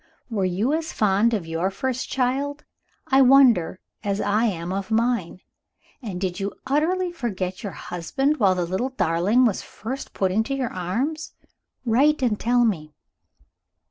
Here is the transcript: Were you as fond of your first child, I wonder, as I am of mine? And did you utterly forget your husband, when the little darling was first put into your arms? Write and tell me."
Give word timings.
Were 0.31 0.45
you 0.45 0.73
as 0.73 0.91
fond 0.91 1.31
of 1.31 1.45
your 1.45 1.69
first 1.69 2.09
child, 2.09 2.65
I 3.09 3.21
wonder, 3.21 3.79
as 4.03 4.19
I 4.19 4.45
am 4.45 4.73
of 4.73 4.89
mine? 4.89 5.41
And 6.01 6.19
did 6.19 6.39
you 6.39 6.53
utterly 6.65 7.11
forget 7.11 7.61
your 7.61 7.73
husband, 7.73 8.37
when 8.37 8.57
the 8.57 8.65
little 8.65 8.89
darling 8.89 9.45
was 9.45 9.61
first 9.61 10.15
put 10.15 10.31
into 10.31 10.55
your 10.55 10.73
arms? 10.73 11.33
Write 11.85 12.23
and 12.23 12.39
tell 12.39 12.65
me." 12.65 12.95